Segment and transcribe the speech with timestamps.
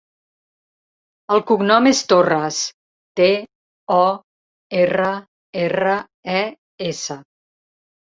[1.33, 2.61] El cognom és Torres:
[3.21, 3.27] te,
[3.97, 4.05] o,
[4.79, 5.11] erra,
[5.65, 5.93] erra,
[6.37, 6.41] e,
[6.89, 7.19] essa.